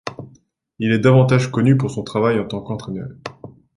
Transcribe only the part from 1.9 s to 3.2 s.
son travail en tant qu'entraîneur.